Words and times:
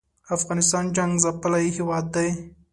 افغانستان 0.37 0.83
جنګ 0.95 1.11
څپلی 1.23 1.65
هېواد 1.77 2.05
دی 2.15 2.29